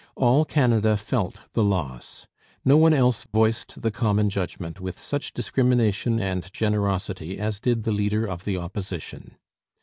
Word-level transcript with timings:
All 0.15 0.45
Canada 0.45 0.97
felt 0.97 1.37
the 1.53 1.61
loss. 1.63 2.25
No 2.65 2.75
one 2.75 2.91
else 2.91 3.23
voiced 3.25 3.79
the 3.83 3.91
common 3.91 4.31
judgment 4.31 4.81
with 4.81 4.97
such 4.99 5.31
discrimination 5.31 6.19
and 6.19 6.51
generosity 6.51 7.37
as 7.37 7.59
did 7.59 7.83
the 7.83 7.91
leader 7.91 8.25
of 8.25 8.43
the 8.43 8.57
Opposition. 8.57 9.35